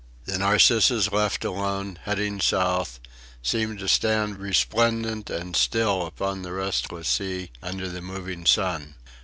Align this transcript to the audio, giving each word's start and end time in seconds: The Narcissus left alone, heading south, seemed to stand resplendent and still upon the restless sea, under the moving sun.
The 0.25 0.39
Narcissus 0.39 1.11
left 1.11 1.45
alone, 1.45 1.99
heading 2.05 2.39
south, 2.41 2.99
seemed 3.43 3.77
to 3.77 3.87
stand 3.87 4.39
resplendent 4.39 5.29
and 5.29 5.55
still 5.55 6.07
upon 6.07 6.41
the 6.41 6.53
restless 6.53 7.07
sea, 7.07 7.51
under 7.61 7.87
the 7.87 8.01
moving 8.01 8.47
sun. 8.47 8.95